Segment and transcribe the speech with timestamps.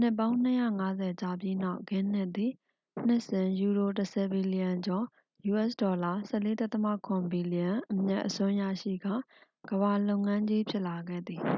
[0.00, 2.52] နှစ်ပေါင်း ၂၅၀ ကြာပြီးနောက် ဂင်းနစ်သည်
[3.06, 5.06] နှစ်စဉ်ယူရို ၁၀ ဘီလျံကျော်
[5.60, 5.92] us$၁
[6.42, 6.66] ၄.
[7.06, 9.14] ၇ ဘီလျံ အမြတ်အစွန်းရရှိကာ
[9.70, 11.42] ကမ္ဘာလုပ်ငန်းကြီး ဖြစ်လာခဲ့သည်။